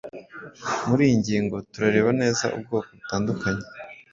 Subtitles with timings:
[0.87, 3.65] Muri iyi ngingo, turareba neza ubwoko butandukanye